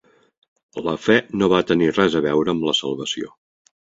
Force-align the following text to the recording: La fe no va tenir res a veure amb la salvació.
La 0.87 0.95
fe 1.07 1.17
no 1.41 1.49
va 1.51 1.59
tenir 1.73 1.91
res 1.99 2.17
a 2.19 2.23
veure 2.27 2.53
amb 2.55 2.65
la 2.69 2.75
salvació. 2.81 3.33